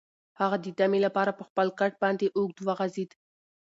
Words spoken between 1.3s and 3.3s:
په خپل کټ باندې اوږد وغځېد.